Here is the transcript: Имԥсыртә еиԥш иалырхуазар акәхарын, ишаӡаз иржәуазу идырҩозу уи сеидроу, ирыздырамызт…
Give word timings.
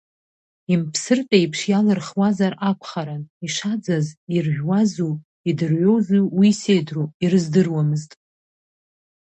Имԥсыртә 0.73 1.33
еиԥш 1.37 1.59
иалырхуазар 1.71 2.53
акәхарын, 2.69 3.23
ишаӡаз 3.45 4.07
иржәуазу 4.35 5.13
идырҩозу 5.49 6.25
уи 6.39 6.49
сеидроу, 6.59 7.07
ирыздырамызт… 7.23 8.11